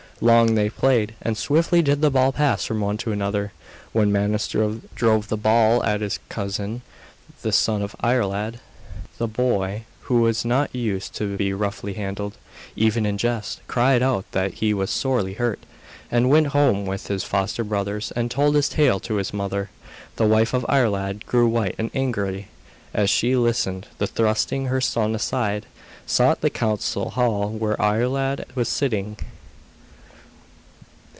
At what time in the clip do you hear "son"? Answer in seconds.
7.51-7.81, 24.81-25.15